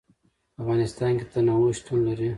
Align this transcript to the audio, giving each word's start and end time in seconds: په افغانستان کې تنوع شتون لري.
په 0.55 0.59
افغانستان 0.61 1.11
کې 1.19 1.25
تنوع 1.31 1.71
شتون 1.79 1.99
لري. 2.07 2.29